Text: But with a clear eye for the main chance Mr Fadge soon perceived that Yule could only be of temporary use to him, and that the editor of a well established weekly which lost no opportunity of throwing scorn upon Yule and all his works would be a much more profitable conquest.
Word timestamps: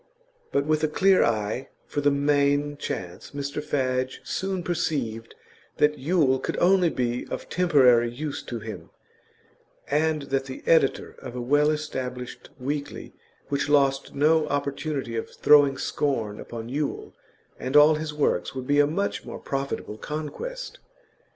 But 0.51 0.65
with 0.65 0.83
a 0.83 0.87
clear 0.87 1.23
eye 1.23 1.69
for 1.85 2.01
the 2.01 2.09
main 2.09 2.75
chance 2.77 3.33
Mr 3.35 3.61
Fadge 3.63 4.19
soon 4.23 4.63
perceived 4.63 5.35
that 5.77 5.99
Yule 5.99 6.39
could 6.39 6.57
only 6.57 6.89
be 6.89 7.27
of 7.29 7.49
temporary 7.49 8.09
use 8.09 8.41
to 8.41 8.57
him, 8.57 8.89
and 9.87 10.23
that 10.23 10.45
the 10.45 10.63
editor 10.65 11.11
of 11.19 11.35
a 11.35 11.39
well 11.41 11.69
established 11.69 12.49
weekly 12.59 13.13
which 13.49 13.69
lost 13.69 14.15
no 14.15 14.47
opportunity 14.47 15.15
of 15.15 15.29
throwing 15.35 15.77
scorn 15.77 16.39
upon 16.39 16.67
Yule 16.67 17.13
and 17.59 17.77
all 17.77 17.93
his 17.93 18.11
works 18.11 18.55
would 18.55 18.65
be 18.65 18.79
a 18.79 18.87
much 18.87 19.23
more 19.23 19.37
profitable 19.37 19.99
conquest. 19.99 20.79